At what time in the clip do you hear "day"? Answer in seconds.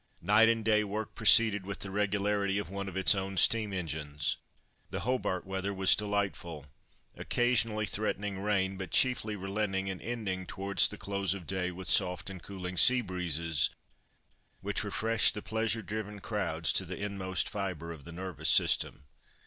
0.65-0.83, 11.45-11.69